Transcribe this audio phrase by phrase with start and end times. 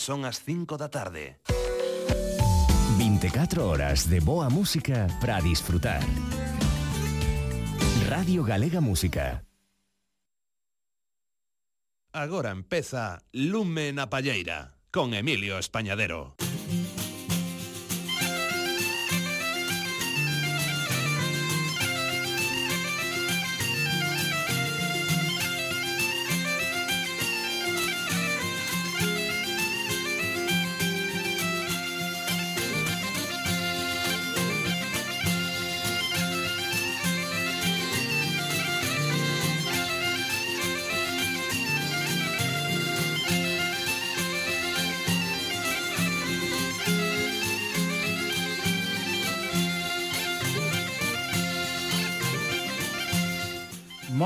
[0.00, 1.36] Son as 5 da tarde.
[2.96, 6.00] 24 horas de boa música para disfrutar.
[8.08, 9.44] Radio Galega Música.
[12.16, 16.34] Agora empeza Lume na Palleira con Emilio Españadero.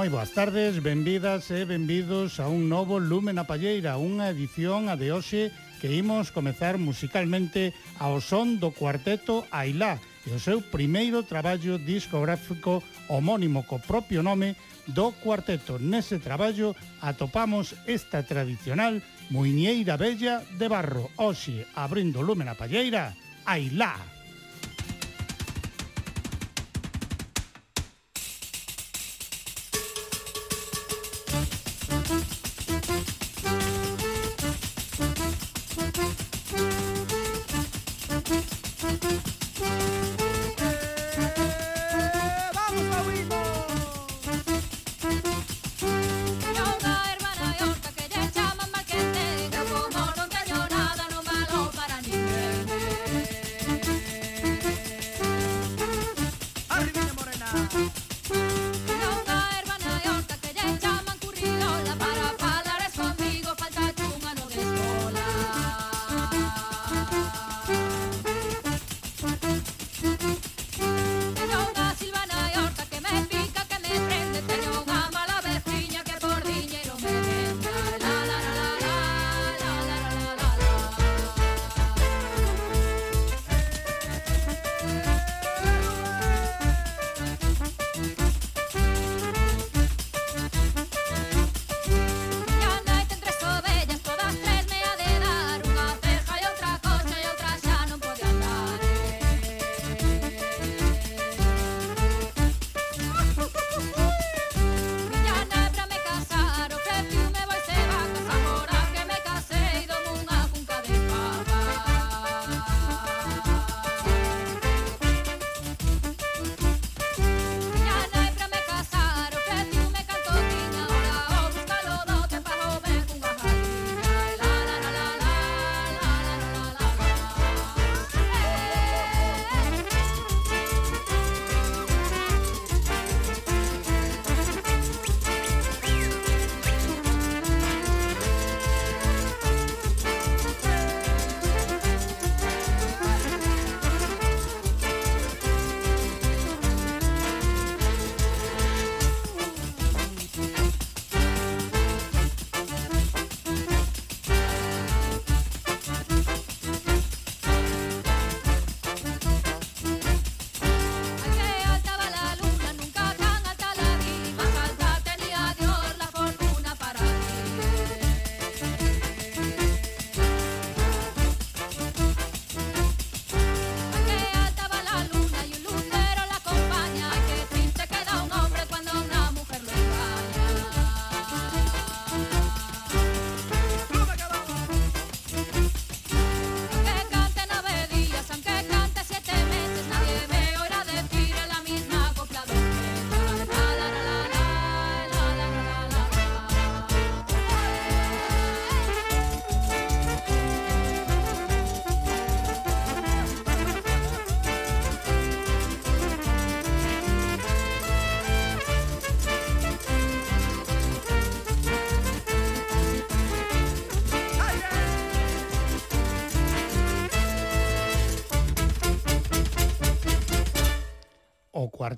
[0.05, 5.01] moi boas tardes, benvidas e benvidos a un novo Lumen a Palleira, unha edición a
[5.01, 5.49] de hoxe
[5.81, 9.97] que imos comezar musicalmente ao son do cuarteto Ailá
[10.29, 14.61] e o seu primeiro traballo discográfico homónimo co propio nome
[14.93, 15.81] do cuarteto.
[15.81, 19.01] Nese traballo atopamos esta tradicional
[19.33, 21.09] muiñeira bella de barro.
[21.17, 23.17] Hoxe, abrindo lumen a palleira,
[23.49, 24.14] Ailá.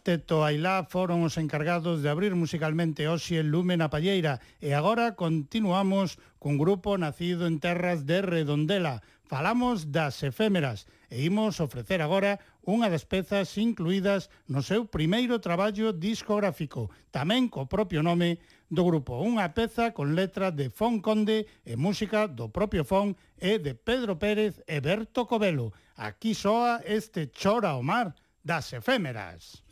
[0.06, 6.23] cuarteto Ailá foron os encargados de abrir musicalmente hoxe Lumen a Palleira e agora continuamos
[6.38, 9.03] cun grupo nacido en terras de Redondela.
[9.26, 15.91] Falamos das efémeras e imos ofrecer agora unha das pezas incluídas no seu primeiro traballo
[15.91, 18.38] discográfico, tamén co propio nome
[18.70, 19.19] do grupo.
[19.19, 24.23] Unha peza con letra de Fon Conde e música do propio Fon e de Pedro
[24.23, 25.75] Pérez e Berto Covelo.
[25.99, 28.14] Aquí soa este Chora o Mar,
[28.47, 29.65] das efémeras.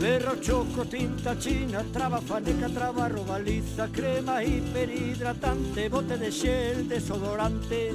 [0.00, 7.92] Berro, choco, tinta china, traba, faneca, traba, robaliza, crema hiperhidratante, bote de xel, desodorante.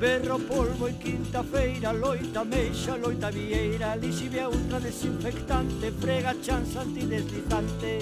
[0.00, 7.98] Berro, polvo e quinta feira, loita, meixa, loita, vieira, lixivia, ultra, desinfectante, frega, chanza, antideslizante.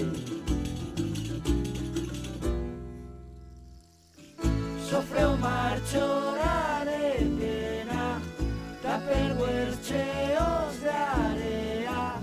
[4.78, 7.63] Sofre o mar, chorare,
[8.84, 9.78] tupperwares,
[10.82, 12.20] de área,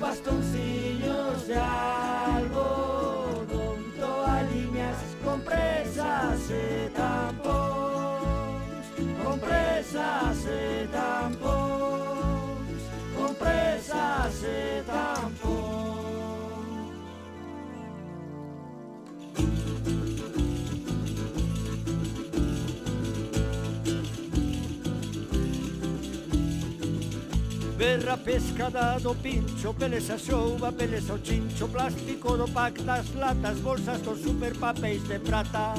[0.00, 1.56] bastoncillos de
[2.34, 3.44] algodón,
[4.00, 8.86] toallinas con presas de tampons,
[9.24, 12.82] con presas de tampons,
[13.16, 15.81] con presas de tampons.
[27.82, 33.58] Berra pescada do pincho, peles a xouba, peles ao chincho Plástico do pack das latas,
[33.58, 35.74] bolsas dos superpapéis de prata.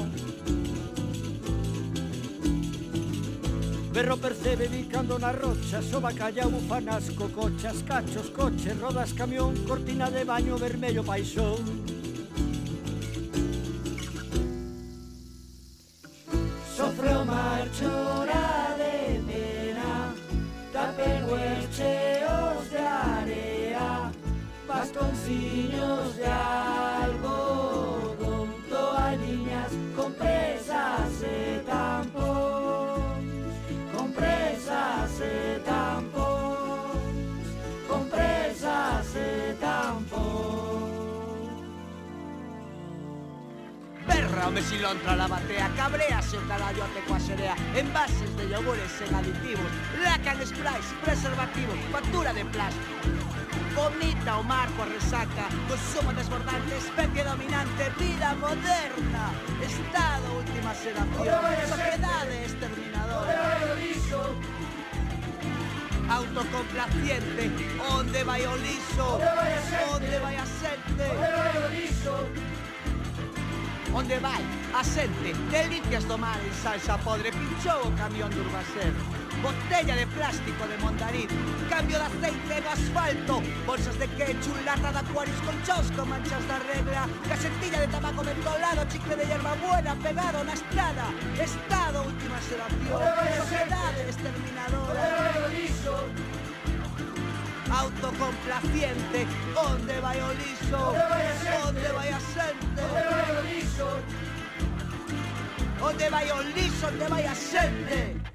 [3.90, 10.24] Berro percebe bicando na rocha, soba calla, bufanas, cocochas, cachos, coches, rodas, camión, cortina de
[10.24, 11.64] baño, vermello, paixón
[16.76, 18.43] Sofre o mar, chora
[24.84, 27.73] bastoncillos de algodón,
[44.44, 49.72] Berra o mesilontra la batea Cabrease o carallote coa serea Envases de yogures sen aditivos
[50.04, 53.08] Lacan sprays, preservativos Factura de plástico.
[53.74, 59.32] Vomita o mar coa resaca Consumo desbordante, especie dominante Vida moderna.
[59.64, 61.40] Estado, última sedación
[61.72, 63.32] Sociedade exterminadora
[66.10, 67.44] Autocomplaciente
[67.96, 69.08] Onde vai o liso
[69.94, 71.48] Onde vai a xente Onde
[72.08, 72.63] vai?
[73.94, 74.42] onde vai
[74.74, 78.92] a xente delicias do mar en salsa podre pinchou o camión de Urbaser
[79.42, 81.30] botella de plástico de mondariz
[81.68, 83.42] cambio de aceite no asfalto.
[83.66, 87.08] Bolsas de ketchup, lata de acuarios con chosco manchas da regla.
[87.28, 91.06] Casetilla de tabaco mentolado chicle de hierba buena pegado na estrada.
[91.38, 93.00] Estado última xeración
[93.42, 95.44] sociedade exterminadora
[97.74, 99.26] autocomplaciente
[99.56, 101.66] Onde vai o liso Onde vai a xente?
[101.68, 102.20] Onde vai a?
[102.84, 103.88] Onde vai o lixo?
[105.82, 106.86] Onde vai o?
[106.86, 108.34] Onde vai a xente?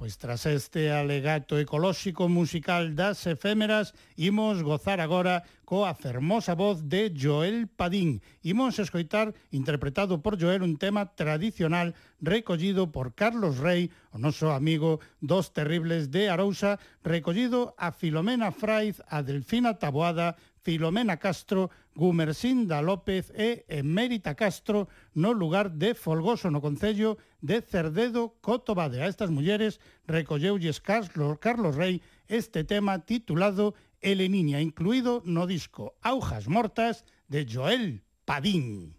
[0.00, 7.12] Pois tras este alegato ecolóxico musical das efémeras, imos gozar agora coa fermosa voz de
[7.12, 8.24] Joel Padín.
[8.40, 15.04] Imos escoitar interpretado por Joel un tema tradicional recollido por Carlos Rey, o noso amigo
[15.20, 21.68] dos terribles de Arousa, recollido a Filomena Fraiz, a Delfina Taboada, Filomena Castro,
[22.00, 29.04] Gumersinda López e Emérita Castro no lugar de Folgoso no Concello de Cerdedo Cotobade.
[29.04, 36.48] A estas mulleres recolleulle Carlos, Carlos Rey este tema titulado Eleniña, incluído no disco Aujas
[36.48, 38.96] Mortas de Joel Padín.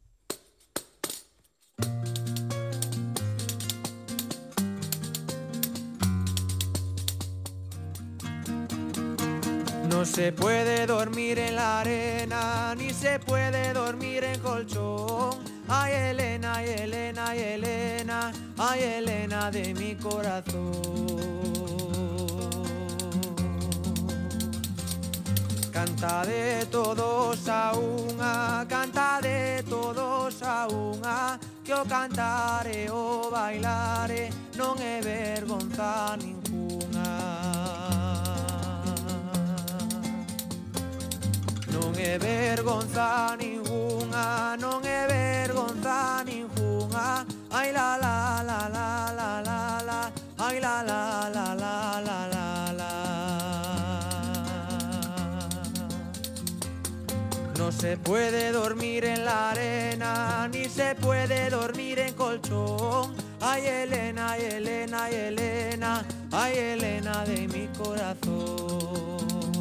[10.02, 15.38] No se puede dormir en la arena, ni se puede dormir en colchón.
[15.68, 20.72] Ay Elena, ay Elena, ay Elena, ay Elena de mi corazón.
[25.72, 34.34] Canta de todos a unha, canta de todos a unha, que o cantare o bailare
[34.58, 36.51] non é vergonza ninguna.
[41.92, 47.26] non è vergonza ninguna, non è vergonza ninguna.
[47.50, 52.72] Ay la la la la la la la, ay la la la la la la
[52.72, 52.92] la.
[57.58, 63.14] No se puede dormir en la arena, ni se puede dormir en colchón.
[63.42, 69.61] Ay Elena, ay Elena, ay Elena, ay Elena de mi corazón.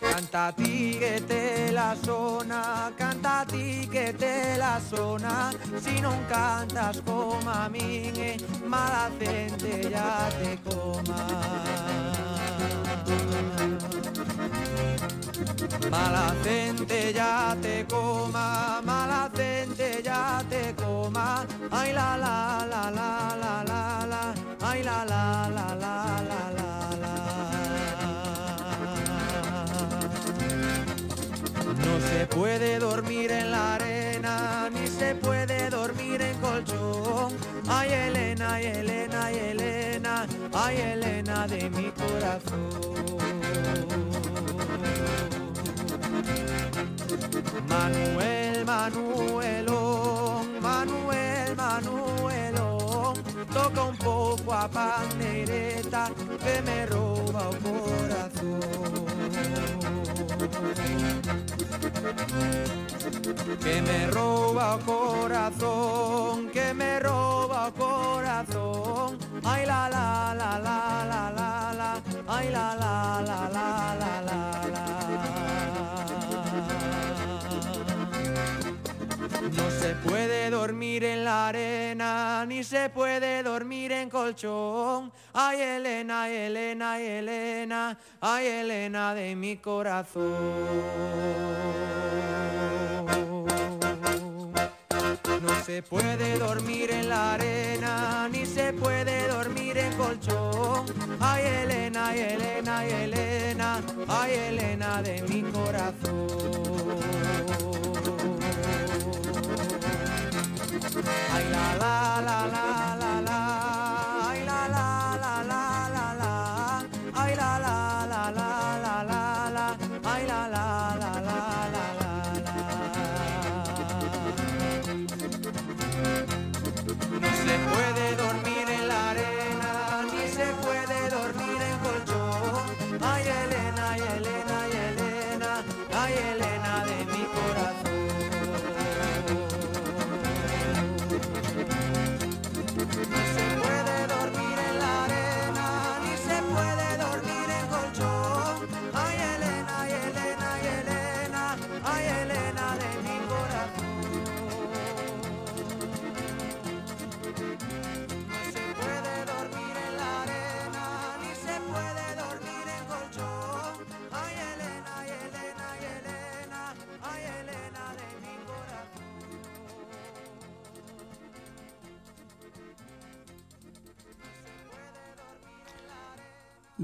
[0.00, 5.52] Canta ti que te la zona, canta ti que te la zona.
[5.80, 8.36] Si non cantas como a min, eh,
[8.66, 11.26] mala gente ya te coma.
[15.90, 21.46] Mala gente ya te coma, mala gente ya te coma.
[21.70, 23.99] Ay la la la la la la la,
[24.70, 25.94] ay la la la la
[26.30, 26.72] la la
[27.02, 27.14] la
[31.86, 37.28] No se puede dormir en la arena, ni se puede dormir en colchón.
[37.68, 42.70] Ay Elena, ay Elena, ay Elena, ay Elena de mi corazón.
[47.68, 52.29] Manuel, Manuelón, Manuel, Manuelón,
[53.52, 56.10] toca un poco a pandereta
[56.44, 58.60] que me roba el corazón.
[63.62, 69.18] Que me roba el corazón, que me roba el corazón.
[69.44, 74.68] Ay la la la la la la la, ay la la la la la la
[74.74, 75.99] la.
[79.40, 85.10] No se puede dormir en la arena, ni se puede dormir en colchón.
[85.32, 90.34] Ay Elena, Elena, Elena, ay Elena de mi corazón.
[95.40, 100.84] No se puede dormir en la arena, ni se puede dormir en colchón.
[101.18, 106.30] Ay Elena, ay Elena, ay Elena, ay Elena de mi corazón.
[110.82, 113.69] Ay la la la la la la,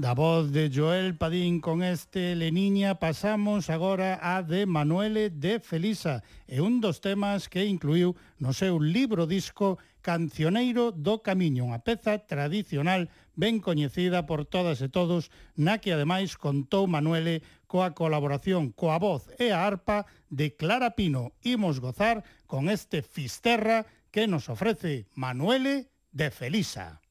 [0.07, 6.23] Da voz de Joel Padín con este Leniña pasamos agora a de Manuele de Felisa
[6.47, 12.23] e un dos temas que incluiu no seu libro disco Cancioneiro do Camiño, unha peza
[12.23, 15.27] tradicional ben coñecida por todas e todos,
[15.59, 21.35] na que ademais contou Manuele coa colaboración coa voz e a arpa de Clara Pino.
[21.43, 27.03] Imos gozar con este Fisterra que nos ofrece Manuele de Felisa.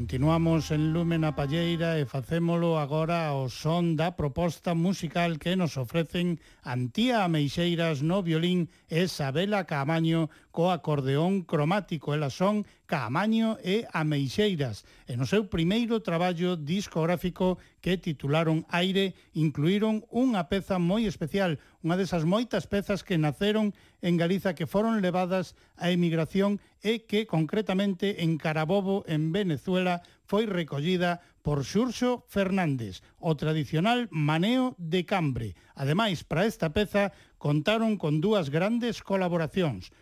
[0.00, 5.76] Continuamos en Lumen a Palleira e facémolo agora ao son da proposta musical que nos
[5.76, 12.12] ofrecen Antía Ameixeiras no violín e Isabela Camaño co acordeón cromático.
[12.12, 14.84] Elas son Caamaño e Ameixeiras.
[15.08, 21.96] E no seu primeiro traballo discográfico que titularon Aire incluíron unha peza moi especial, unha
[21.96, 23.72] desas moitas pezas que naceron
[24.04, 30.44] en Galiza que foron levadas á emigración e que concretamente en Carabobo, en Venezuela, foi
[30.44, 35.56] recollida por Xurxo Fernández, o tradicional maneo de cambre.
[35.72, 39.88] Ademais, para esta peza contaron con dúas grandes colaboracións,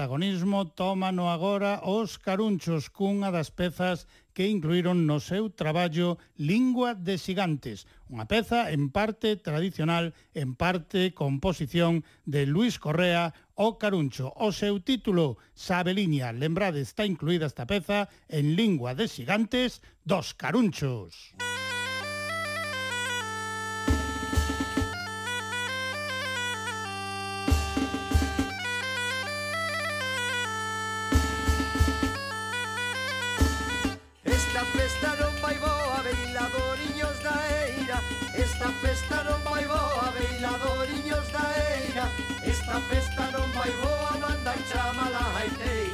[0.00, 7.20] protagonismo tómano agora os carunchos cunha das pezas que incluíron no seu traballo Lingua de
[7.20, 14.32] Xigantes, unha peza en parte tradicional, en parte composición de Luis Correa o Caruncho.
[14.40, 21.36] O seu título, Sabeliña, lembrade, está incluída esta peza en Lingua de Xigantes dos Carunchos.
[21.36, 21.49] Música
[42.70, 45.89] Esta festa non vai boa, manda e chama la haitei.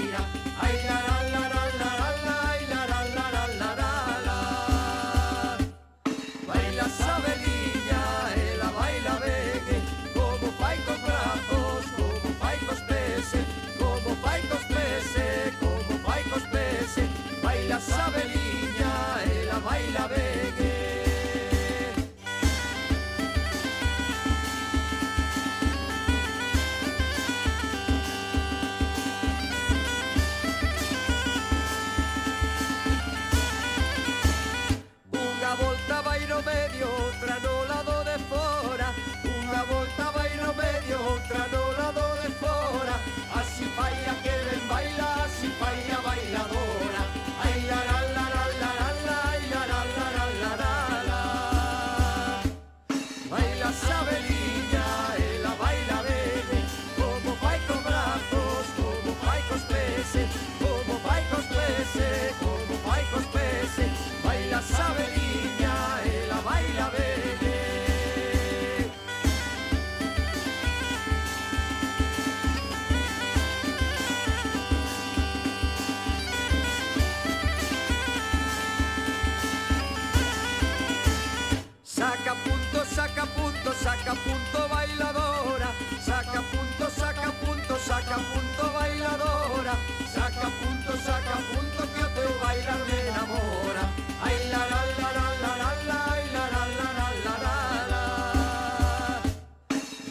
[83.87, 85.70] Saca punto bailadora
[86.01, 89.75] Saca punto, saca punto, saca punto bailadora
[90.14, 93.85] Saca punto, saca punto que o teu bailar me enamora
[94.27, 96.01] Ai la la la la la la la,
[96.35, 97.57] la la la la la la
[97.92, 98.03] la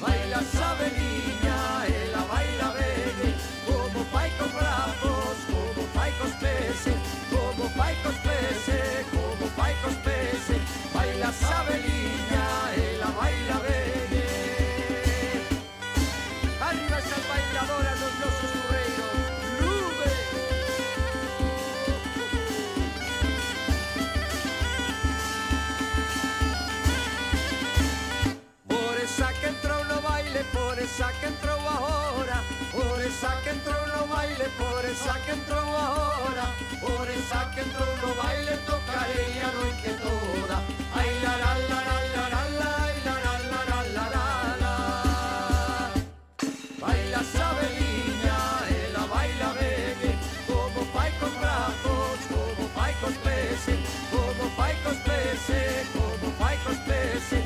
[0.01, 1.57] Baila Sabeliña,
[1.99, 3.29] ela baila bene
[3.67, 6.97] Como fai cos brazos, como fai cos peces
[7.33, 10.61] Como fai cos peces, como fai cos peces
[10.93, 12.34] Baila Sabeliña, ela
[30.85, 36.45] esa que entró ahora, por esa que entró no baile, por esa que entró ahora,
[36.79, 40.61] por esa que entró no baile, tocaré ya no que toda.
[40.93, 44.73] Ay, la, la, la, la, la, la, la, ay, la, la, la, la, la, la,
[46.79, 48.37] Baila sabeliña,
[48.69, 50.11] ella baila vegue,
[50.45, 53.79] como paicos brazos, como paicos peces,
[54.13, 57.44] como paicos peces, como paicos peces.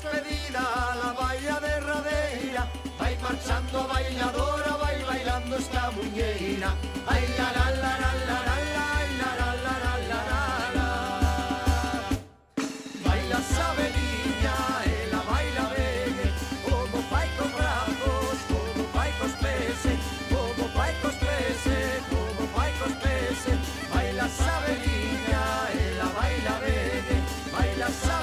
[0.00, 0.60] despedida
[1.02, 2.66] La baia derradeira
[2.98, 6.74] Vai marchando a bailadora Vai bailando esta muñeira
[7.06, 8.88] Ai la la la la la la la
[9.20, 10.88] la la la la la la la
[13.04, 16.32] Baila esa velilla E la baila ben
[16.64, 19.92] Como fai con brazos Como fai cos pese
[20.32, 21.78] Como fai cos pese
[22.10, 23.52] Como fai cos pese
[23.92, 25.44] Baila sabe velilla
[25.82, 28.19] E la baila ben Baila esa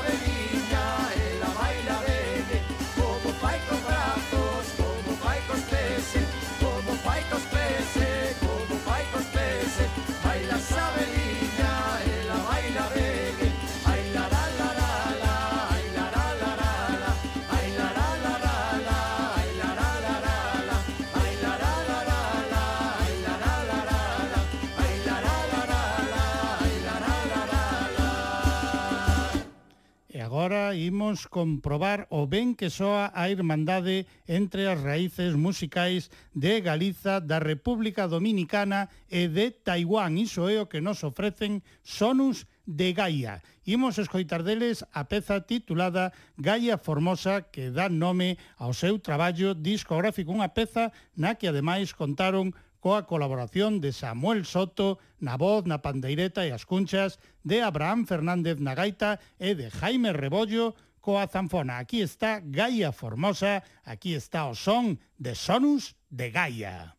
[30.37, 37.17] Agora imos comprobar o ben que soa a irmandade entre as raíces musicais de Galiza,
[37.17, 40.13] da República Dominicana e de Taiwán.
[40.21, 43.41] Iso é o que nos ofrecen Sonus de Gaia.
[43.65, 50.29] Imos escoitar deles a peza titulada Gaia Formosa que dá nome ao seu traballo discográfico,
[50.29, 56.43] unha peza na que ademais contaron coa colaboración de Samuel Soto na voz, na pandeireta
[56.43, 60.75] e as cunchas, de Abraham Fernández na gaita e de Jaime Rebollo
[61.07, 61.79] coa zanfona.
[61.79, 66.96] Aquí está Gaia Formosa, aquí está o son de Sonus de Gaia.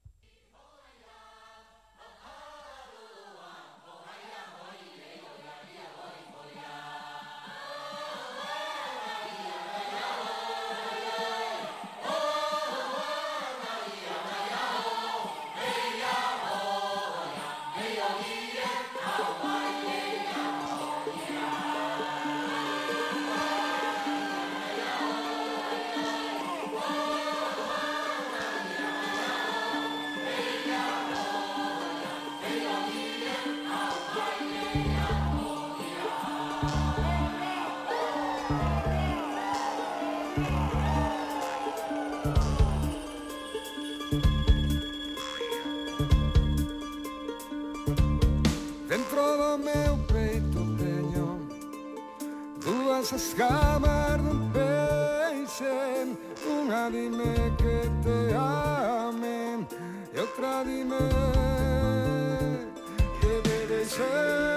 [53.09, 54.53] esas jamás no
[56.61, 59.67] una dime que te amen
[60.15, 60.99] y otra dime
[63.19, 64.48] que debe ser.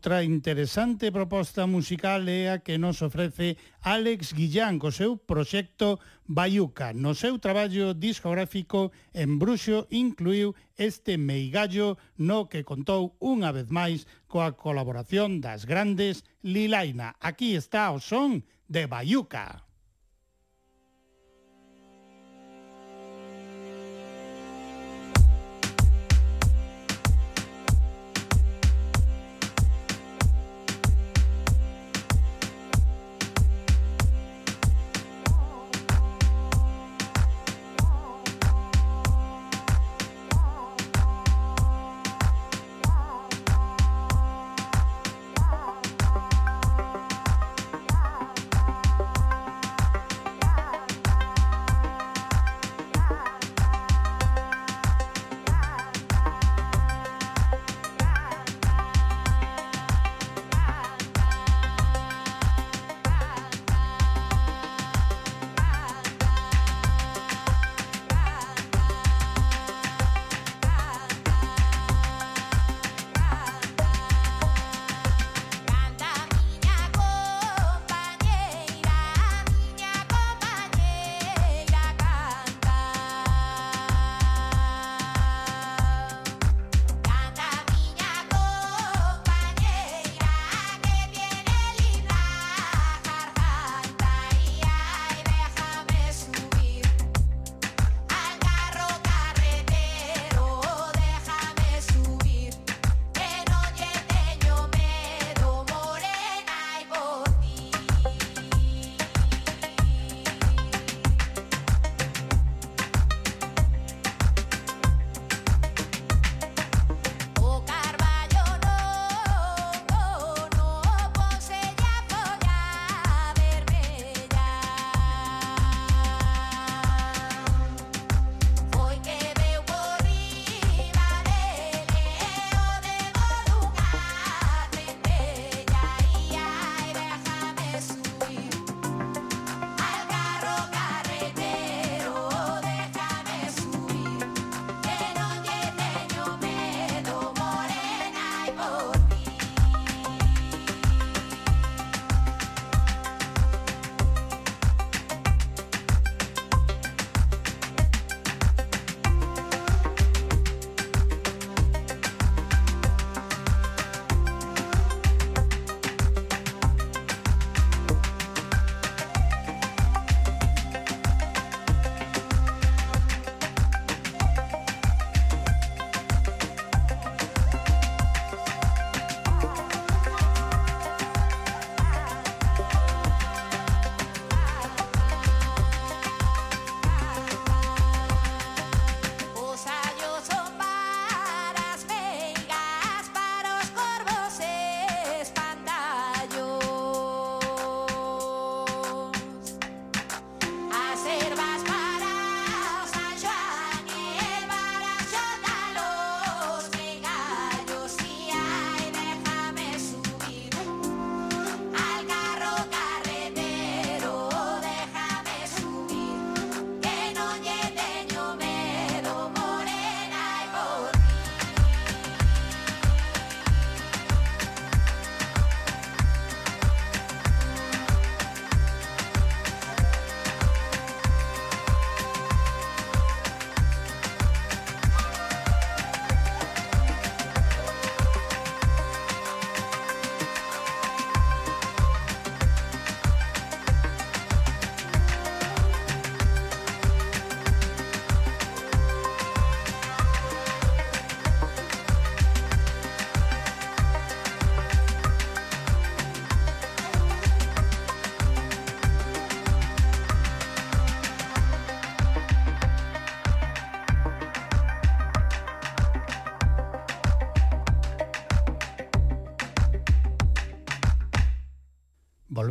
[0.00, 6.96] Outra interesante proposta musical é a que nos ofrece Alex Guillán co seu proxecto Bayuca.
[6.96, 14.08] No seu traballo discográfico en Bruxo incluiu este meigallo no que contou unha vez máis
[14.24, 17.20] coa colaboración das grandes Lilaina.
[17.20, 18.40] Aquí está o son
[18.72, 19.68] de Bayuca.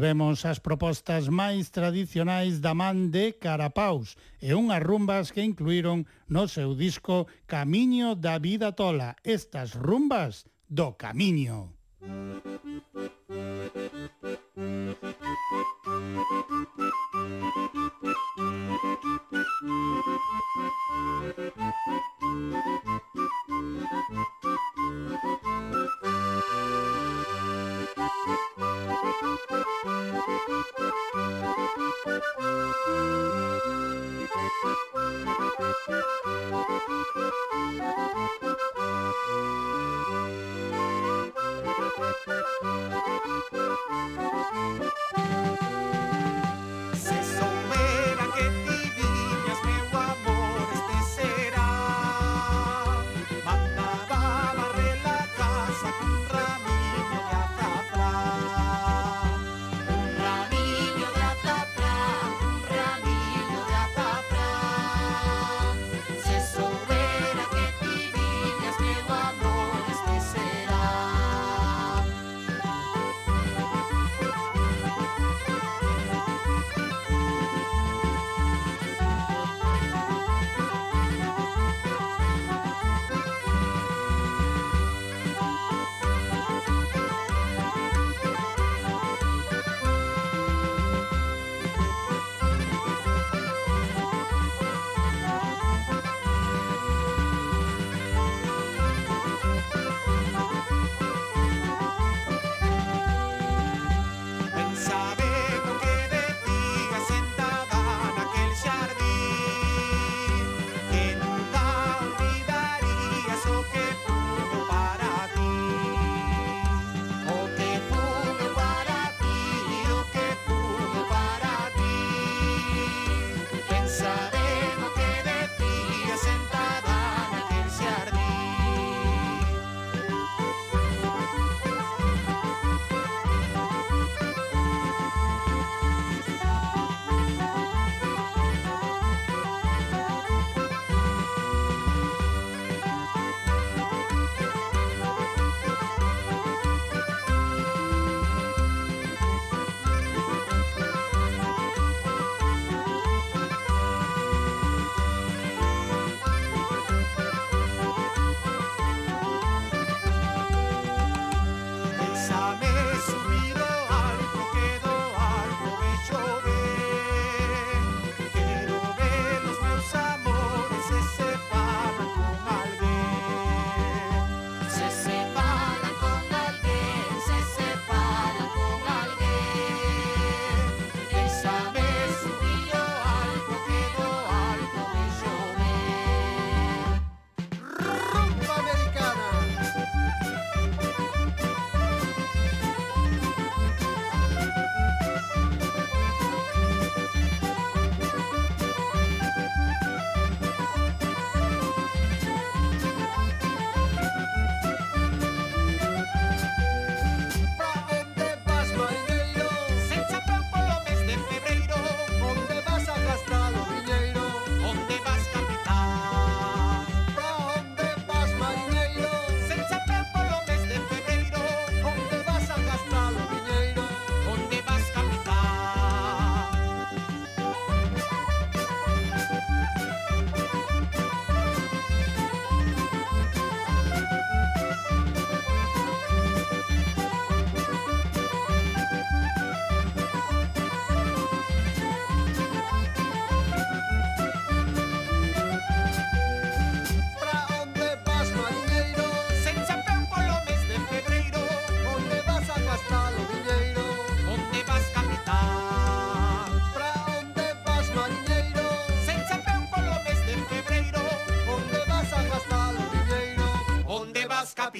[0.09, 6.49] volvemos as propostas máis tradicionais da man de Carapaus e unhas rumbas que incluíron no
[6.49, 11.77] seu disco Camiño da Vida Tola, estas rumbas do Camiño.
[21.59, 22.08] Thank you.
[36.89, 36.95] Se
[47.23, 48.78] soubera que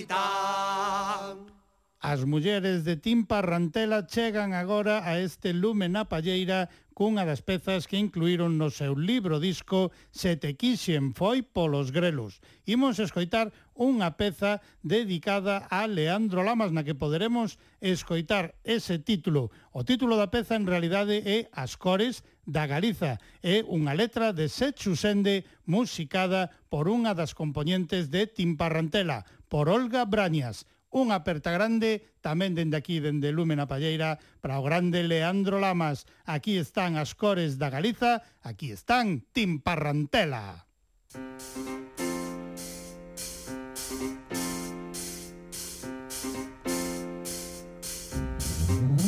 [0.06, 1.60] capitán.
[2.00, 7.92] As mulleres de Timpa Rantela chegan agora a este lume na palleira cunha das pezas
[7.92, 12.40] que incluíron no seu libro disco Se te quixen foi polos grelos.
[12.64, 19.56] Imos escoitar unha peza dedicada a Leandro Lamas na que poderemos escoitar ese título.
[19.72, 23.24] O título da peza en realidade é As cores da Galiza.
[23.40, 30.04] É unha letra de Sechu Sende musicada por unha das componentes de Timparrantela, por Olga
[30.04, 36.10] Brañas, unha aperta grande tamén dende aquí, dende Lúmena Palleira, para o grande Leandro Lamas.
[36.26, 40.66] Aquí están as cores da Galiza, aquí están Timparrantela.
[41.14, 41.89] Música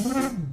[0.03, 0.50] Música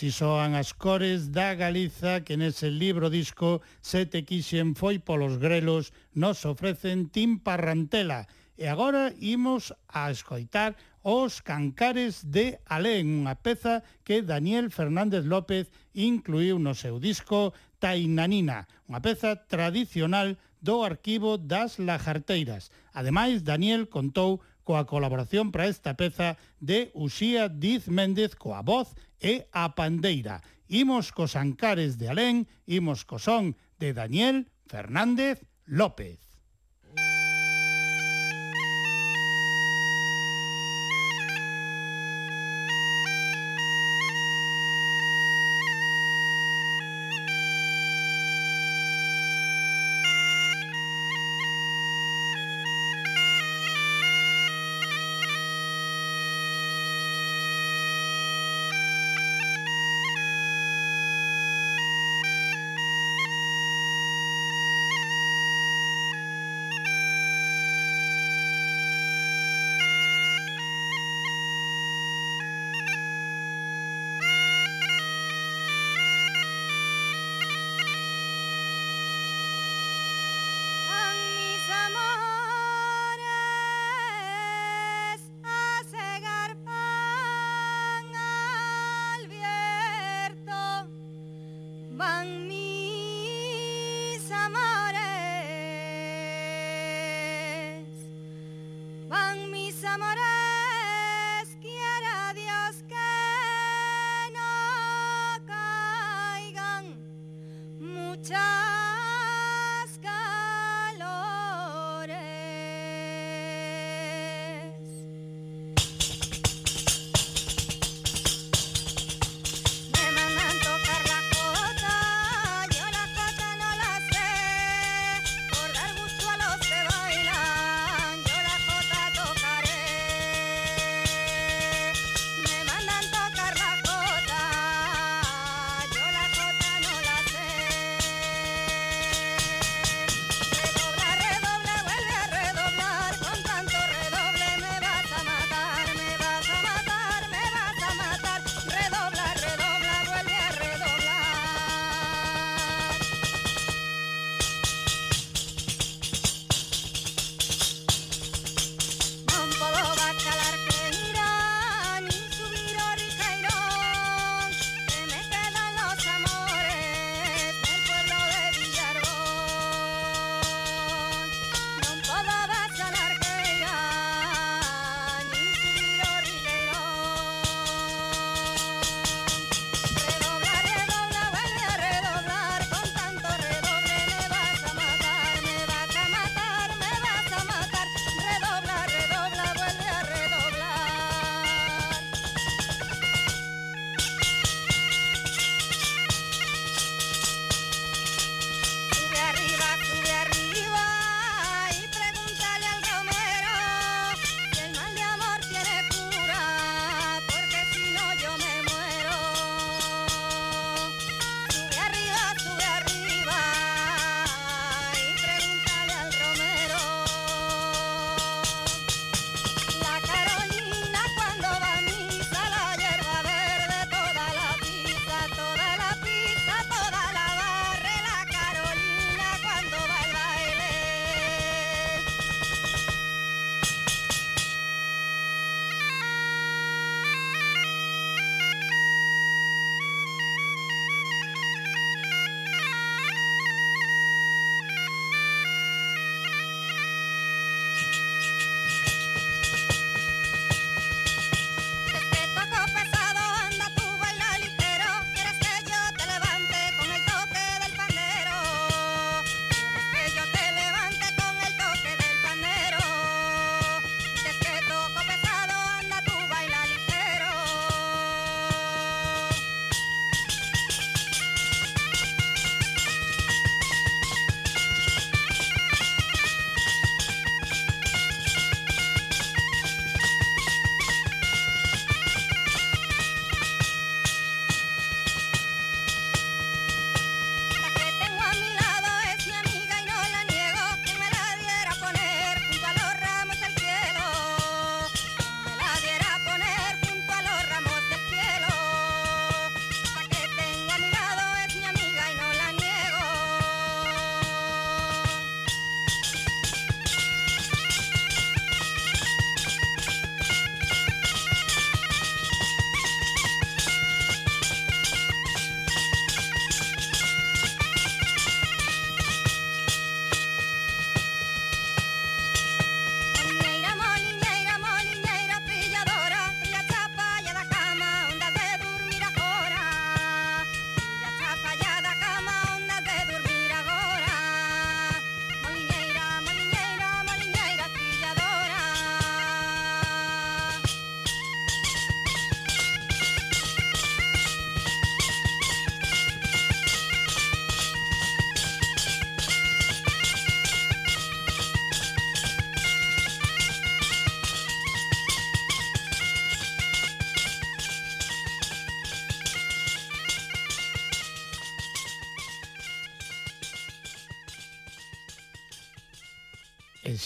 [0.00, 5.92] Así soan as cores da Galiza que nese libro disco Sete quixen foi polos grelos
[6.16, 8.24] nos ofrecen Timparrantela.
[8.56, 10.72] E agora imos a escoitar
[11.04, 18.72] Os Cancares de Alén, unha peza que Daniel Fernández López incluiu no seu disco Tainanina,
[18.88, 22.72] unha peza tradicional do arquivo das Lajarteiras.
[22.96, 29.50] Ademais, Daniel contou coa colaboración para esta peza de Uxía Diz Méndez coa voz e
[29.52, 30.40] a pandeira.
[30.70, 36.29] Imos cos ancares de Alén, imos co son de Daniel Fernández López.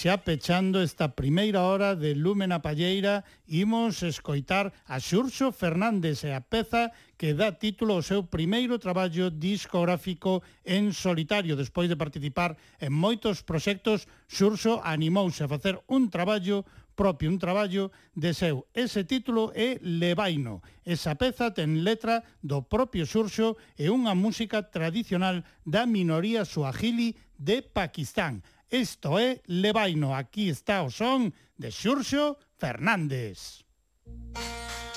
[0.05, 6.44] xa pechando esta primeira hora de Lúmena Palleira imos escoitar a Xurxo Fernández e a
[6.44, 11.57] peza que dá título ao seu primeiro traballo discográfico en solitario.
[11.57, 12.52] Despois de participar
[12.84, 18.68] en moitos proxectos, Xurxo animouse a facer un traballo propio, un traballo de seu.
[18.76, 20.61] Ese título é Levaino.
[20.84, 27.64] Esa peza ten letra do propio Xurxo e unha música tradicional da minoría suajili de
[27.64, 28.44] Pakistán.
[28.75, 33.62] Isto é Levaino, aquí está o son de Xurxo Fernández.
[34.05, 34.93] Música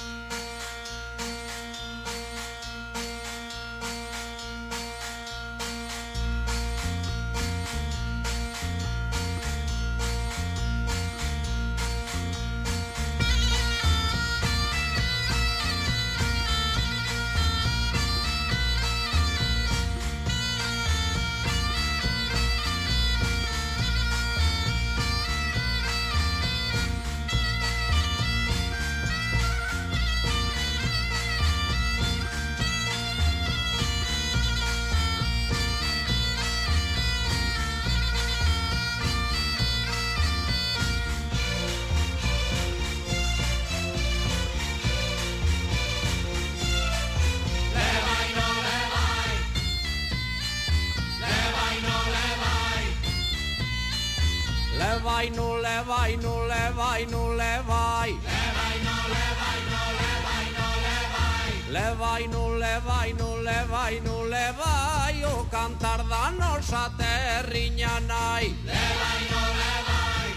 [56.22, 58.12] no le vai, no le vai.
[58.12, 61.50] Le vai, no le vai, no le vai, no le vai.
[61.76, 65.24] Le vai, no le vai, no le vai, no le vai.
[65.26, 68.56] O cantar da nosa terriña nai.
[68.66, 70.30] Le vai, no le vai.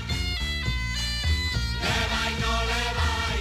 [1.84, 3.38] Le vai, no le vai.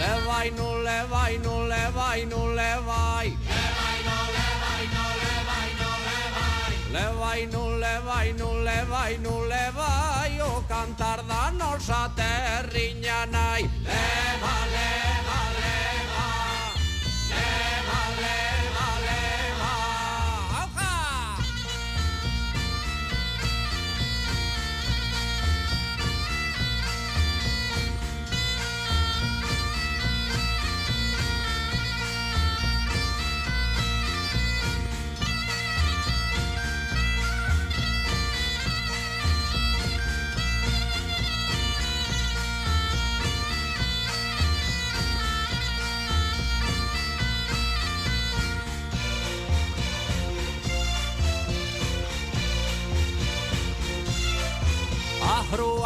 [0.00, 3.49] Le vai, no le vai, no le vai, no le vai.
[6.92, 13.62] Levai nu, levai nu, levai nu, levai O cantar da nosa terriña nai.
[13.86, 15.09] Leva, leva.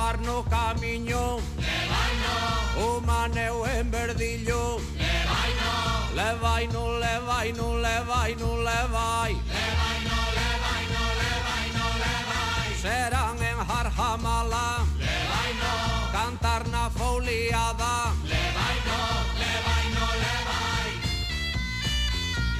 [0.04, 2.34] levar no camiño Levaino
[2.76, 5.72] O maneu en verdillo Levaino
[6.14, 15.72] Levaino, levaino, levaino, levai Levaino, levaino, levaino, levai Serán en Jarjamala Levaino
[16.12, 18.98] Cantar na foliada Levaino,
[19.40, 20.90] levaino, levai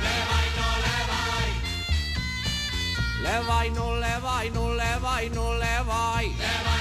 [0.05, 1.51] Levaino, levai
[3.24, 6.74] Levaino, levaino, levaino, levai Levaino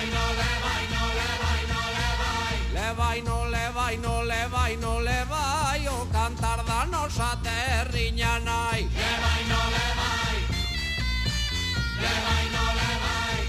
[2.84, 9.62] Levai, no levai, no levai, no levai O cantar da nosa terriña nai Levai, no
[9.76, 10.38] levai
[12.04, 13.40] Levai, no levai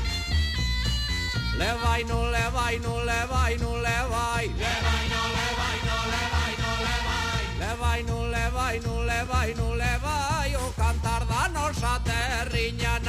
[1.60, 8.02] Levai, no levai, no levai, no levai Levai, no levai, no levai, no vainoule vai
[8.02, 13.03] no levai, no levai, no levai O cantar da nosa terriña nai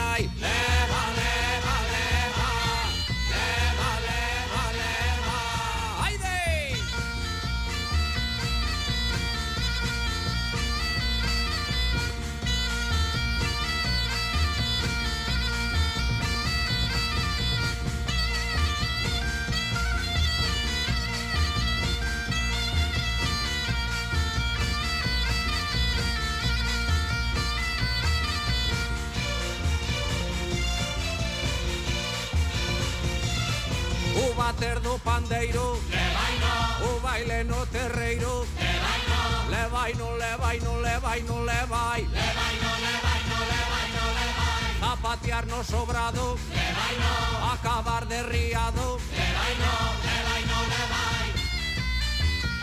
[34.36, 36.54] bater no pandeiro Levaino
[36.88, 39.20] O baile no terreiro Levaino
[39.50, 47.14] Levaino, levaino, levaino, levai Levaino, levaino, levaino, levai Zapatear no sobrado Levaino
[47.54, 49.74] Acabar de riado Levaino,
[50.08, 51.28] levaino, levai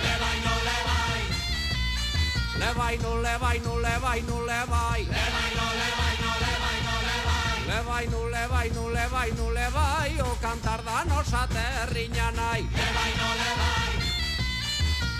[0.04, 1.22] Levaino, levai
[2.58, 6.01] Levaino, levaino, levaino, levai Levaino, levai
[7.72, 12.62] Levai no, levai nu, levai nu, levai O cantar da nosa terriña nai.
[12.78, 13.92] Levai nu, levai.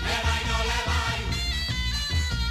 [0.09, 1.21] Levai nu, levai.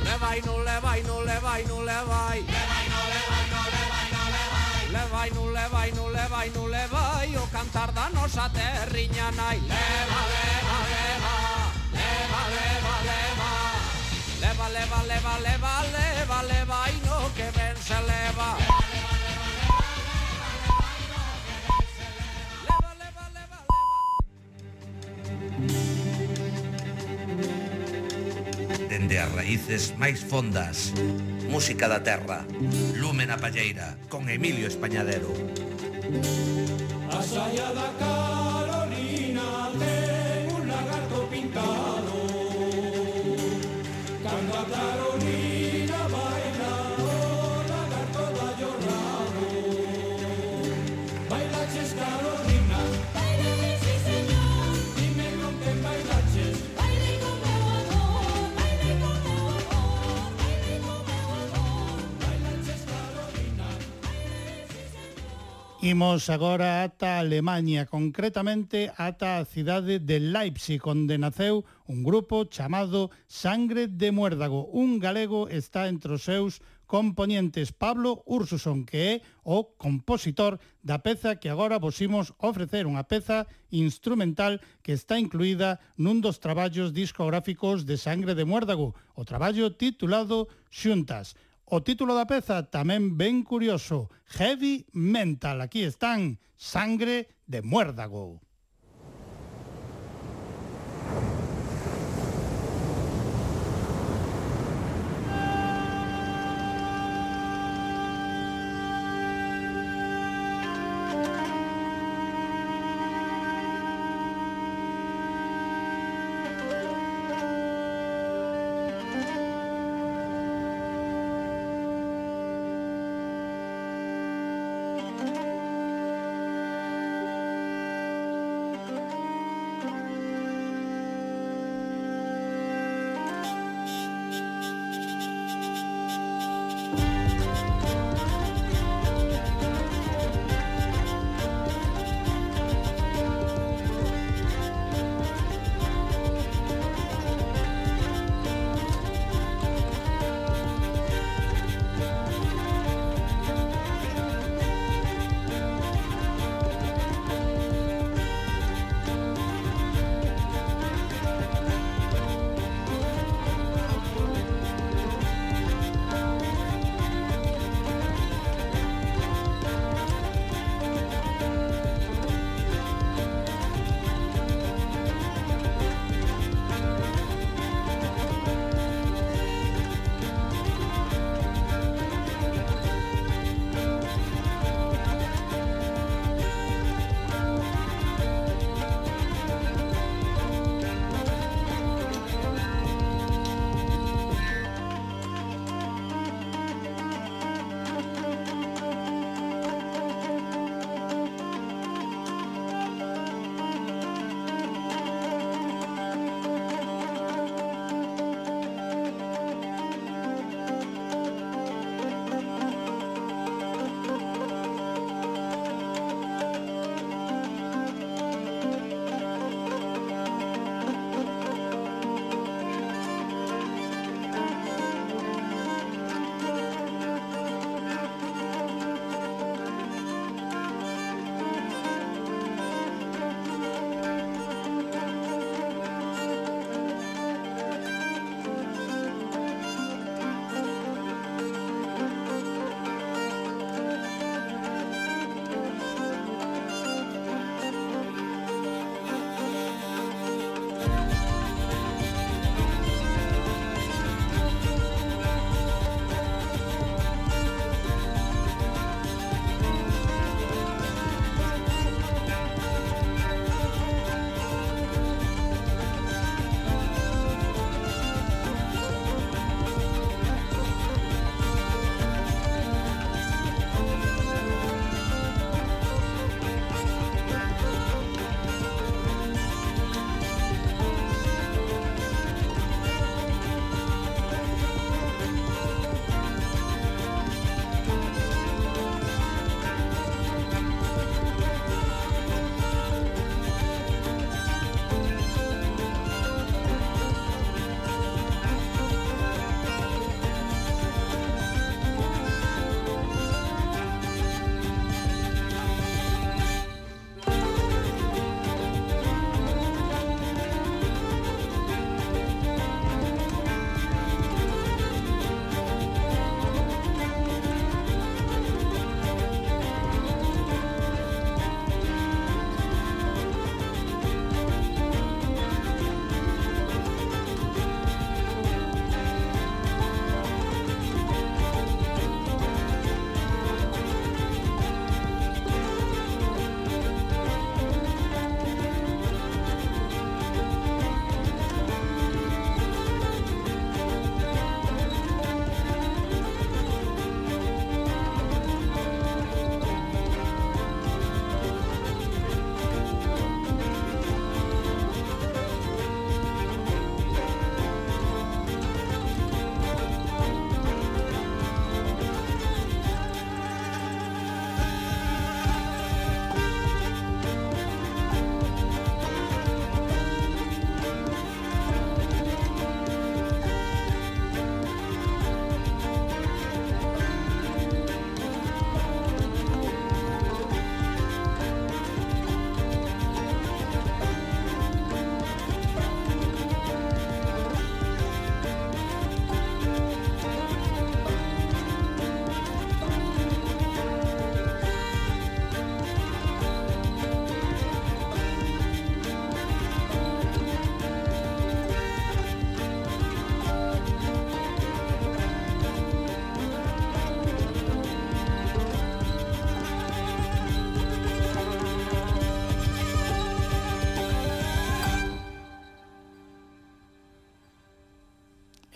[0.06, 2.40] Levai nu, levai nu, levai no, levai.
[2.54, 4.84] Levai no, levai nu, levai nu, levai.
[4.96, 9.58] Levai nu, levai nu, levai nu, levai O cantar da nosa terriña nai.
[9.72, 11.34] Leva, leva, leva.
[11.98, 13.50] Leva, leva, leva.
[14.42, 18.61] Leva, leva, leva, leva, leva, leva, leva, no que ven se leva.
[29.02, 30.94] dende as raíces máis fondas.
[31.50, 32.46] Música da terra,
[32.94, 35.34] lume na palleira, con Emilio Españadero.
[37.10, 38.21] A saia da casa
[65.92, 73.12] Imos agora ata Alemanha, concretamente ata a cidade de Leipzig, onde naceu un grupo chamado
[73.28, 74.72] Sangre de Muérdago.
[74.72, 79.14] Un galego está entre os seus componentes Pablo Ursuson, que é
[79.44, 85.76] o compositor da peza que agora vos imos ofrecer, unha peza instrumental que está incluída
[86.00, 91.36] nun dos traballos discográficos de Sangre de Muérdago, o traballo titulado Xuntas.
[91.72, 95.64] O título da peza tamén ben curioso, Heavy Mental.
[95.64, 98.44] Aquí están Sangre de Muérdago.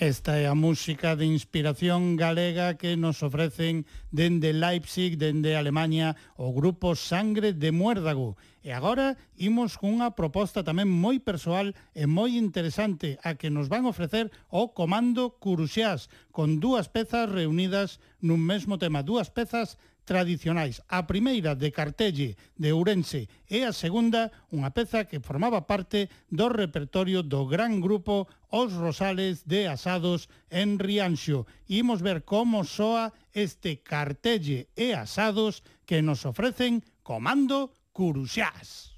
[0.06, 6.54] Esta é a música de inspiración galega que nos ofrecen dende Leipzig, dende Alemania, o
[6.54, 8.38] grupo Sangre de Muérdago.
[8.62, 13.82] E agora imos cunha proposta tamén moi persoal e moi interesante a que nos van
[13.82, 19.74] ofrecer o Comando Curuxás, con dúas pezas reunidas nun mesmo tema, dúas pezas
[20.06, 20.80] tradicionais.
[20.88, 26.48] A primeira de Cartelle de Ourense e a segunda unha peza que formaba parte do
[26.48, 31.44] repertorio do gran grupo Os Rosales de Asados en Rianxo.
[31.68, 38.96] Imos ver como soa este Cartelle e Asados que nos ofrecen Comando Curuxás.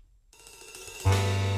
[1.04, 1.57] Música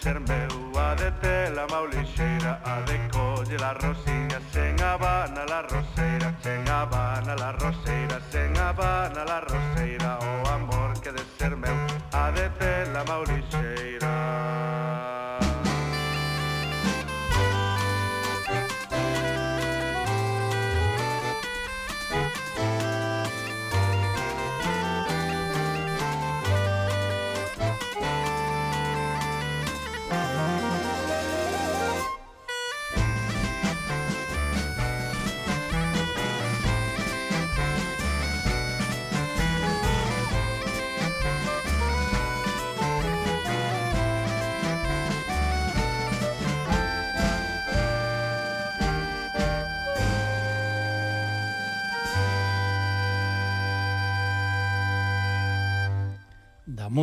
[0.00, 5.62] ser meu A de tela mau lixeira A de colle a rosiña Sen habana la
[5.62, 11.76] roseira Sen habana la roseira Sen habana la roseira O amor que de ser meu
[12.12, 13.39] A de tela mau lixeira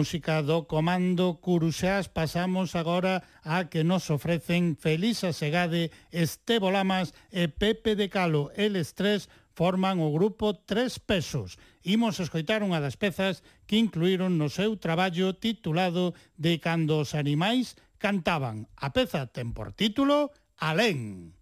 [0.07, 7.51] música do Comando Curuxás pasamos agora a que nos ofrecen Felisa Segade, Estevo Lamas e
[7.51, 8.47] Pepe de Calo.
[8.55, 11.59] Eles tres forman o grupo Tres Pesos.
[11.83, 17.75] Imos escoitar unha das pezas que incluíron no seu traballo titulado De cando os animais
[17.99, 18.71] cantaban.
[18.79, 21.36] A peza ten por título Alén.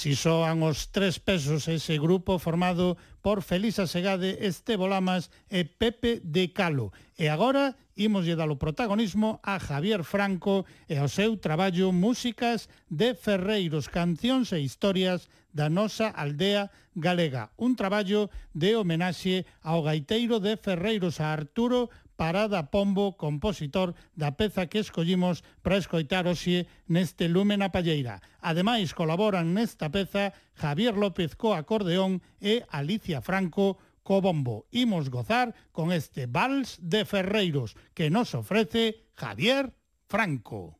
[0.00, 6.24] Así soan os tres pesos ese grupo formado por Felisa Segade, Estevo Lamas e Pepe
[6.24, 6.88] de Calo.
[7.20, 12.72] E agora imos lle dar o protagonismo a Javier Franco e ao seu traballo Músicas
[12.88, 17.52] de Ferreiros, cancións e historias da nosa aldea galega.
[17.60, 24.68] Un traballo de homenaxe ao gaiteiro de Ferreiros a Arturo Parada Pombo, compositor da peza
[24.68, 28.20] que escollimos para escoitar hoxe neste Lumen a Palleira.
[28.44, 34.68] Ademais, colaboran nesta peza Javier López co acordeón e Alicia Franco co bombo.
[34.68, 39.72] Imos gozar con este Vals de Ferreiros que nos ofrece Javier
[40.04, 40.79] Franco.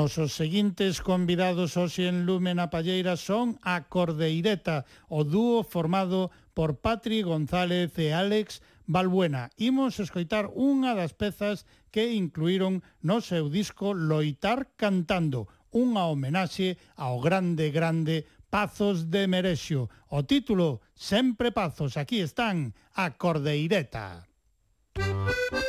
[0.00, 6.80] Nosos seguintes convidados hoxe en Lumen a Palleira son a Cordeireta, o dúo formado por
[6.80, 9.52] Patri González e Alex Balbuena.
[9.60, 17.20] Imos escoitar unha das pezas que incluíron no seu disco Loitar Cantando, unha homenaxe ao
[17.20, 19.92] grande, grande Pazos de Merexio.
[20.08, 22.00] O título, Sempre Pazos.
[22.00, 24.24] Aquí están, a Cordeireta.
[24.96, 25.60] Música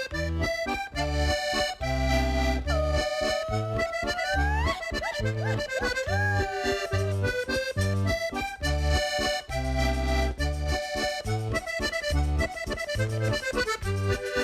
[5.22, 5.62] Thank
[14.26, 14.41] you.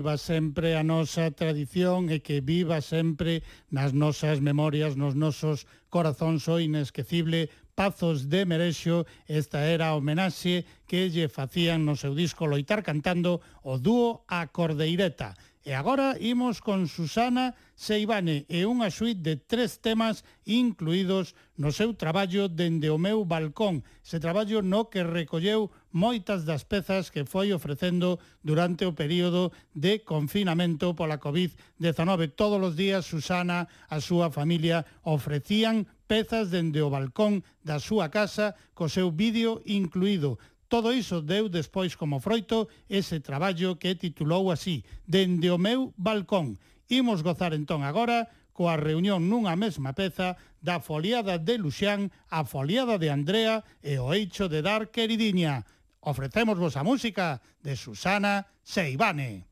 [0.00, 6.48] viva sempre a nosa tradición e que viva sempre nas nosas memorias, nos nosos corazóns
[6.48, 12.48] o inesquecible Pazos de Merexo, esta era a homenaxe que lle facían no seu disco
[12.48, 15.36] Loitar cantando o dúo A Cordeireta.
[15.60, 21.92] E agora imos con Susana Seibane e unha suite de tres temas incluídos no seu
[21.92, 27.52] traballo Dende o meu balcón, ese traballo no que recolleu moitas das pezas que foi
[27.52, 32.32] ofrecendo durante o período de confinamento pola COVID-19.
[32.34, 38.54] Todos os días Susana, a súa familia, ofrecían pezas dende o balcón da súa casa
[38.74, 40.38] co seu vídeo incluído.
[40.70, 46.62] Todo iso deu despois como froito ese traballo que titulou así, Dende o meu balcón.
[46.86, 48.30] Imos gozar entón agora
[48.60, 54.12] coa reunión nunha mesma peza da foliada de Luxán, a foliada de Andrea e o
[54.12, 55.64] eicho de dar queridiña.
[56.00, 59.46] Ofrecemos a música de Susana Seibane.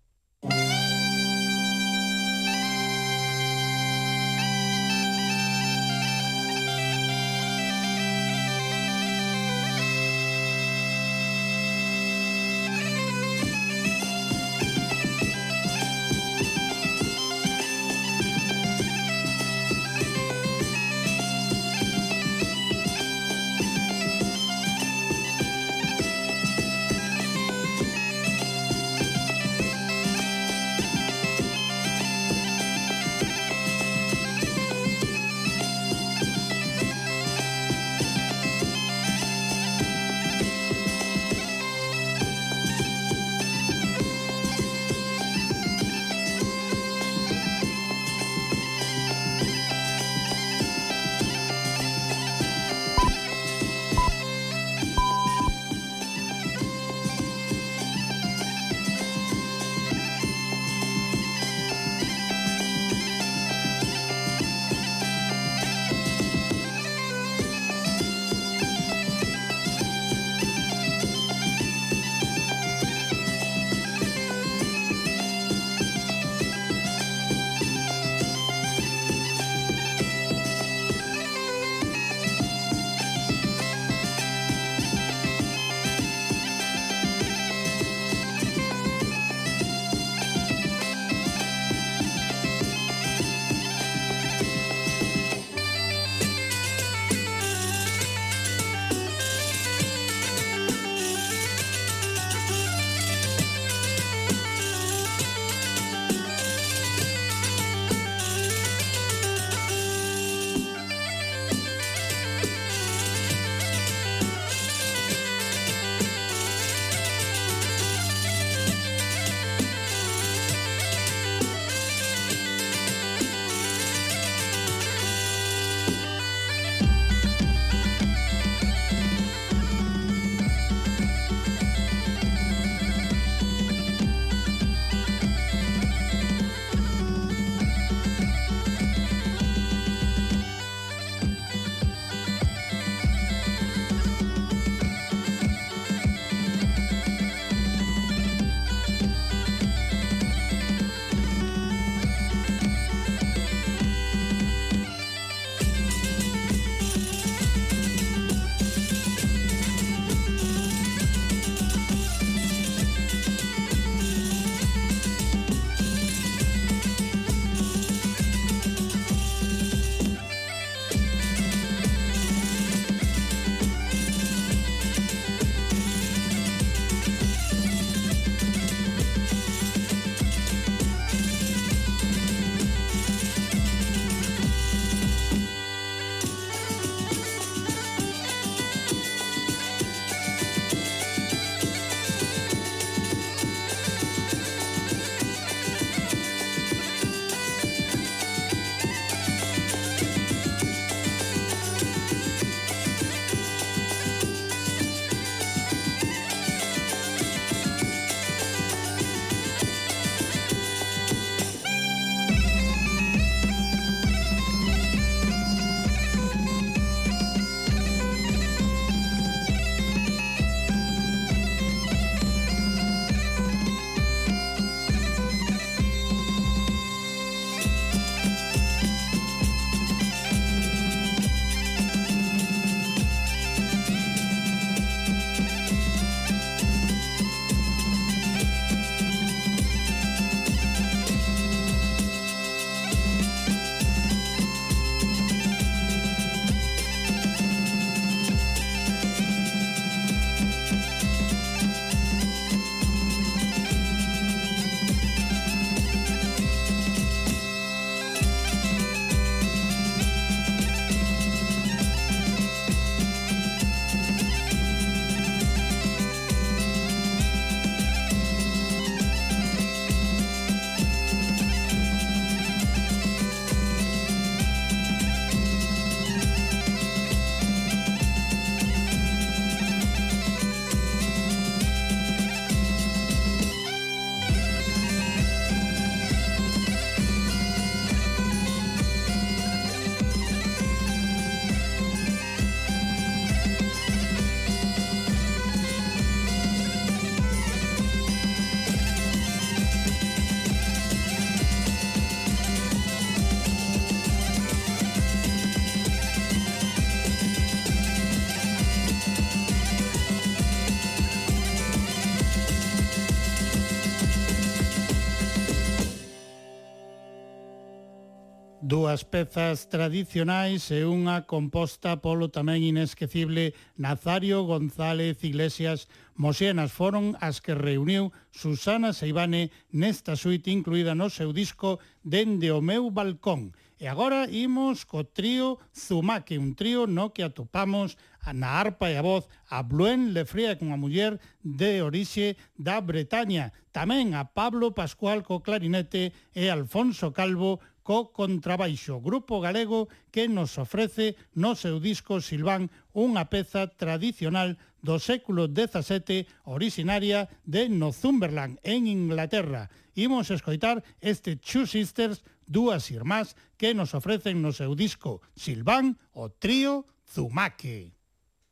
[318.98, 325.86] das pezas tradicionais e unha composta polo tamén inesquecible Nazario González Iglesias
[326.18, 332.58] Moxenas foron as que reuniu Susana Seibane nesta suite incluída no seu disco Dende o
[332.58, 333.54] meu balcón.
[333.78, 337.94] E agora imos co trío Zumaque, un trío no que atopamos
[338.34, 343.54] na arpa e a voz a Bluen Lefría con a muller de orixe da Bretaña,
[343.70, 350.60] tamén a Pablo Pascual co clarinete e Alfonso Calvo co contrabaixo, grupo galego que nos
[350.60, 358.92] ofrece no seu disco Silván unha peza tradicional do século XVII originaria de Northumberland, en
[358.92, 359.72] Inglaterra.
[359.96, 366.28] Imos escoitar este Two Sisters, dúas irmás, que nos ofrecen no seu disco Silván o
[366.28, 367.96] trío Zumaque.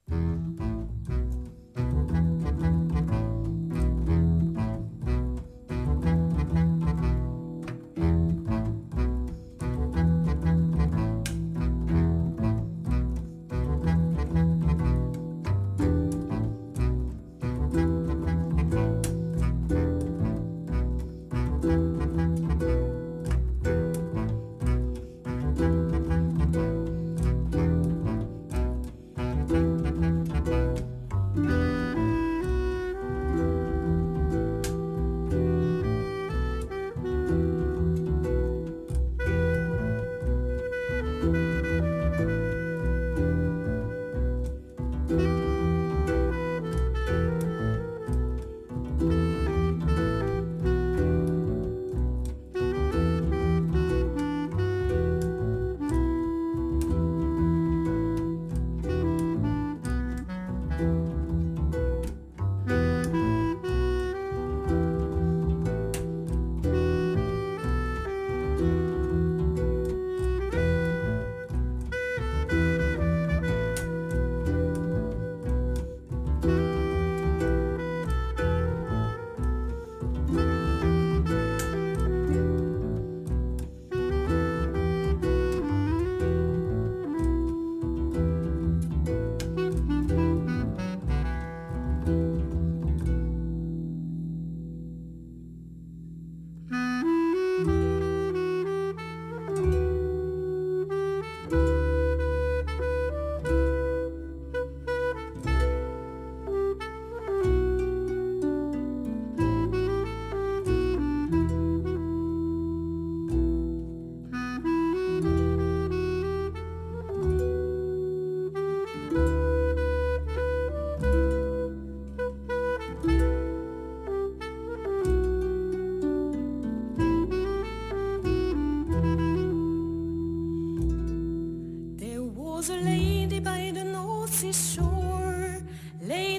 [0.08, 1.25] Música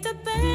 [0.08, 0.47] the best.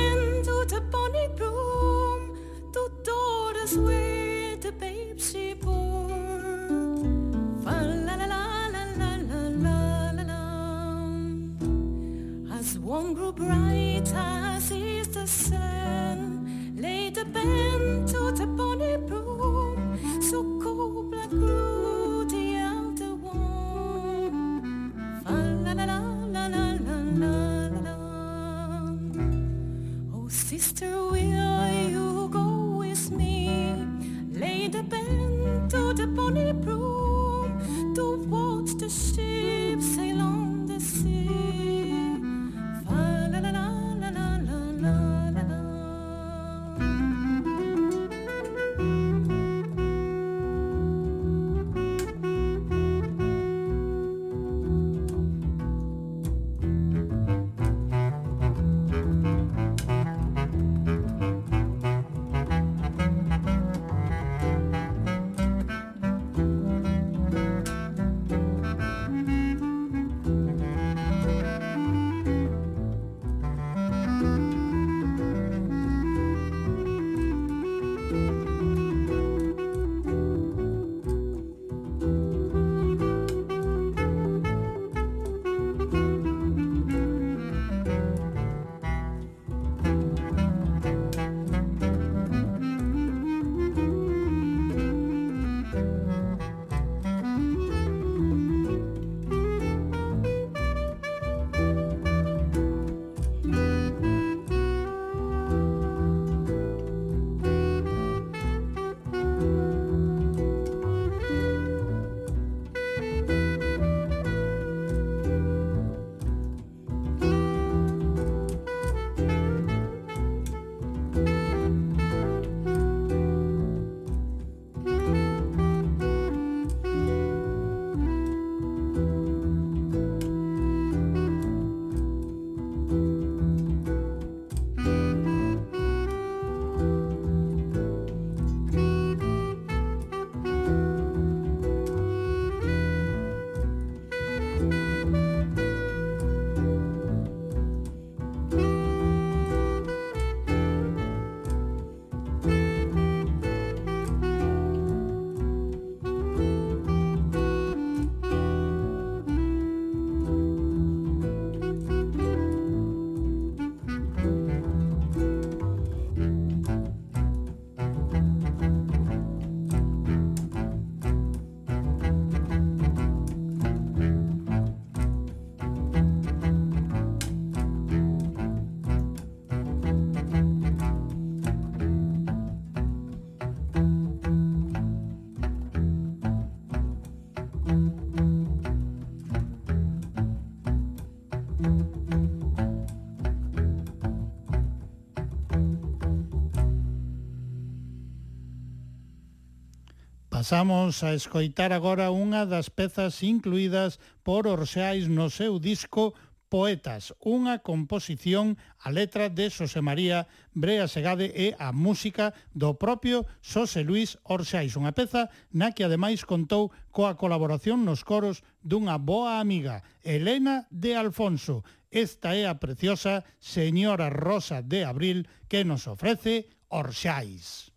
[200.43, 206.19] Pasamos a escoitar agora unha das pezas incluídas por Orseais no seu disco
[206.51, 213.23] Poetas, unha composición a letra de Xosé María Brea Segade e a música do propio
[213.39, 219.39] Xosé Luis Orseais, unha peza na que ademais contou coa colaboración nos coros dunha boa
[219.39, 221.63] amiga, Elena de Alfonso.
[221.87, 227.71] Esta é a preciosa Señora Rosa de Abril que nos ofrece Orseais.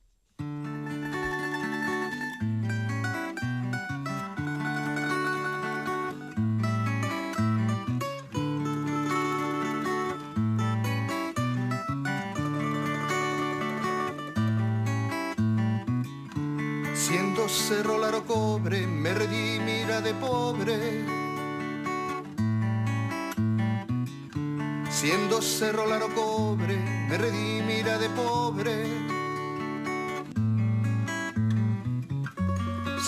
[17.68, 20.78] se rolar o cobre me redimira de pobre.
[24.92, 26.78] Siendo se rolar o cobre
[27.10, 28.76] me redimira de pobre.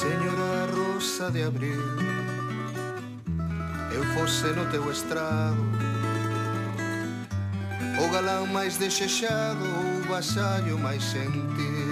[0.01, 1.85] Señora rosa de abril
[3.93, 5.63] eu fose no teu estrado.
[8.01, 11.86] O galán máis desexado o vasallo máis sentido.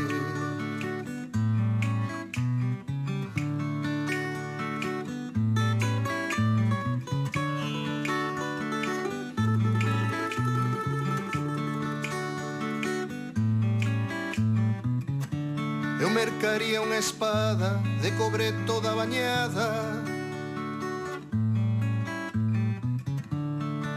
[16.96, 20.02] una espada de cobre toda bañada.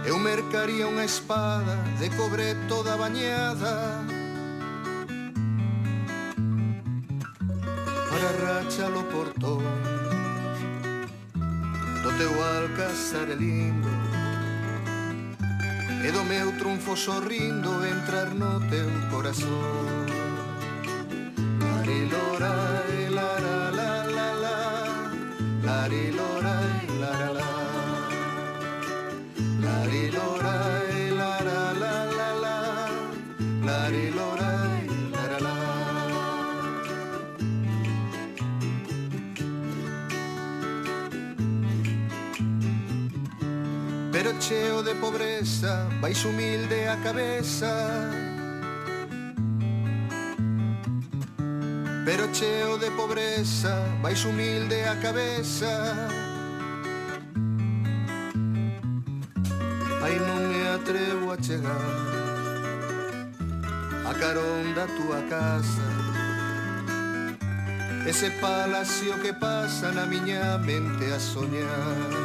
[0.04, 4.02] Eu mercaría unha espada de cobre toda bañada.
[8.10, 9.62] Para rachalo portón
[12.02, 13.94] Do teu alcázar lindo.
[16.02, 20.17] E do meu trunfo sorrindo entrar no teu corazón.
[46.18, 48.10] baixo humilde a cabeza.
[52.04, 55.94] Pero cheo de pobreza, vais humilde a cabeza.
[60.02, 61.86] Ai non me atrevo a chegar
[64.04, 65.86] A carón da tua casa.
[68.06, 72.17] Ese palacio que pasa na miña mente a soñar.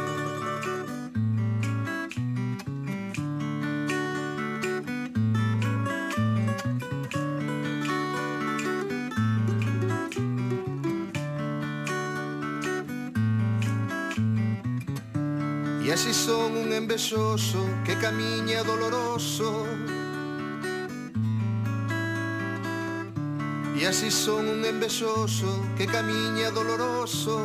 [23.84, 27.36] E así son un envexoso que camiña doloroso.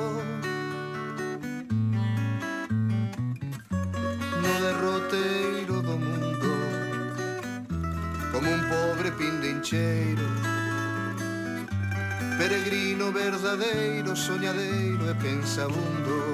[4.43, 6.49] No derroteiro do mundo
[8.31, 10.29] Como un pobre pindincheiro.
[12.37, 16.28] Peregrino verdadeiro, soñadeiro e pensabundo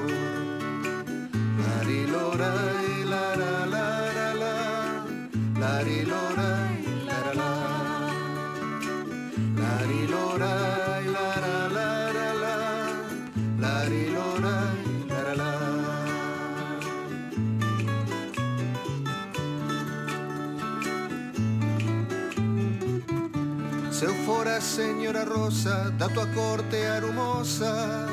[24.56, 28.08] la señora Rosa da tua corte arumosa.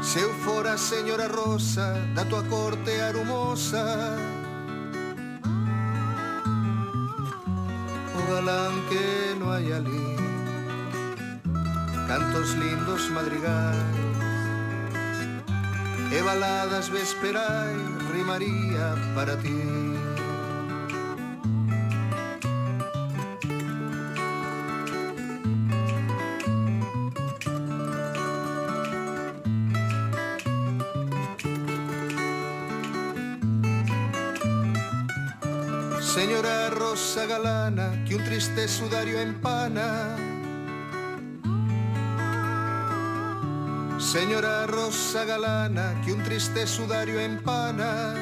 [0.00, 3.84] Se eu fora a señora Rosa da tua corte arumosa.
[8.18, 10.16] O galán que no hai ali,
[12.08, 14.16] cantos lindos madrigais.
[16.16, 19.83] E baladas vesperais rimaría para ti.
[38.68, 40.16] sudario empana.
[43.98, 48.14] Señora Rosa Galana, que un triste sudario empana.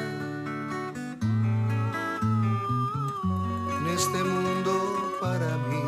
[3.77, 5.83] En este mundo para mí,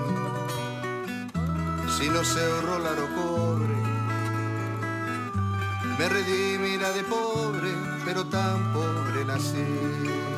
[1.97, 3.75] si no se ahorró laro cobre,
[5.97, 7.71] me redimirá de pobre,
[8.05, 10.34] pero tan pobre nací.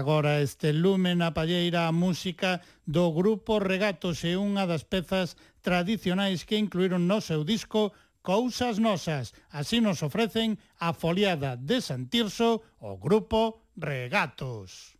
[0.00, 6.48] Agora este lume na palleira a música do grupo Regatos e unha das pezas tradicionais
[6.48, 7.92] que incluíron no seu disco
[8.24, 9.36] Cousas Nosas.
[9.52, 14.99] Así nos ofrecen a foliada de Santirso o grupo Regatos.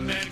[0.00, 0.29] Amen.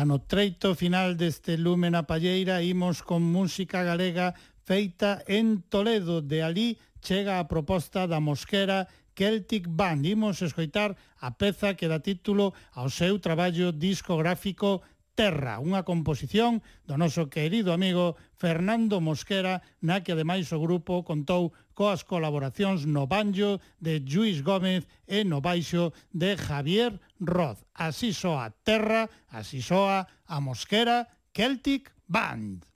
[0.00, 4.32] Xa no treito final deste Lumen a Palleira imos con música galega
[4.64, 6.24] feita en Toledo.
[6.24, 10.08] De ali chega a proposta da Mosquera Celtic Band.
[10.08, 14.80] Imos escoitar a peza que dá título ao seu traballo discográfico
[15.12, 21.52] Terra, unha composición do noso querido amigo Fernando Mosquera, na que ademais o grupo contou
[21.80, 27.64] coas colaboracións no banjo de Luis Gómez e no baixo de Javier Roth.
[27.72, 32.69] Así soa Terra, así soa a Mosquera Celtic Band.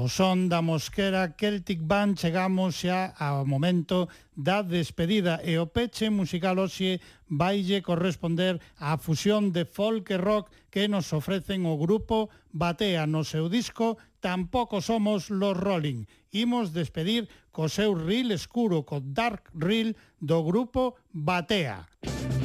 [0.00, 6.08] Ao son da mosquera Celtic Band chegamos xa ao momento da despedida e o peche
[6.08, 12.32] musical hoxe vaille corresponder á fusión de folk e rock que nos ofrecen o grupo
[12.48, 16.08] Batea no seu disco Tampouco somos los Rolling.
[16.32, 21.84] Imos despedir co seu reel escuro, co Dark Reel do grupo Batea.
[21.84, 22.39] Batea.